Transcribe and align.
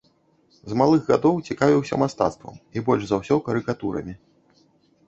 З 0.71 0.77
малых 0.81 1.01
гадоў 1.11 1.35
цікавіўся 1.51 2.01
мастацтвам 2.05 2.55
і 2.79 2.87
больш 2.89 3.03
за 3.13 3.21
ўсё 3.23 3.35
карыкатурамі. 3.51 4.13